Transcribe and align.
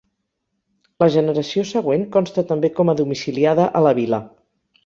La 1.03 1.09
generació 1.15 1.65
següent 1.73 2.07
consta 2.17 2.47
també 2.53 2.73
com 2.81 2.93
a 2.95 2.99
domiciliada 3.03 3.69
a 3.81 3.87
la 3.91 3.97
vila. 4.01 4.25